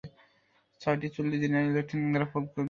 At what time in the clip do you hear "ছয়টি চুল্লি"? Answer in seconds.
0.81-1.37